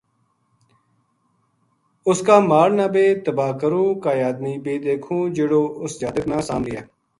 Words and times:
اُس 2.09 2.19
کا 2.27 2.35
مال 2.49 2.69
نا 2.77 2.85
بے 2.93 3.05
تباہ 3.25 3.51
کروں 3.61 3.89
کائے 4.03 4.21
آدمی 4.29 4.53
بے 4.63 4.73
دیکھوں 4.85 5.21
جہیڑو 5.35 5.63
اِس 5.83 5.93
جاتک 6.01 6.25
نا 6.31 6.37
سام 6.47 6.61
لِیے 6.67 6.81